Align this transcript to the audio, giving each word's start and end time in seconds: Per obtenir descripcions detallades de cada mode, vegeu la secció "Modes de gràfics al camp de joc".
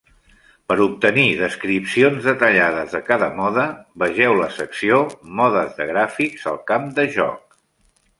Per 0.71 0.75
obtenir 0.83 1.25
descripcions 1.41 2.23
detallades 2.29 2.95
de 2.97 3.01
cada 3.09 3.27
mode, 3.41 3.65
vegeu 4.05 4.33
la 4.39 4.47
secció 4.55 5.03
"Modes 5.41 5.77
de 5.81 5.87
gràfics 5.91 6.49
al 6.53 6.59
camp 6.73 6.89
de 7.01 7.07
joc". 7.19 7.59